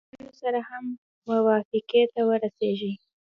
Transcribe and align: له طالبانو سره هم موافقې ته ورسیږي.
له 0.03 0.05
طالبانو 0.07 0.39
سره 0.41 0.59
هم 0.69 0.83
موافقې 1.27 2.01
ته 2.13 2.21
ورسیږي. 2.29 2.93